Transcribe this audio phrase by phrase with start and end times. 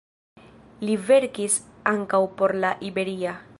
[0.87, 1.57] Li verkis
[1.93, 3.39] ankaŭ por "La Iberia".